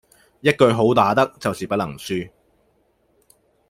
[0.39, 2.31] 一句好打得就是不能輸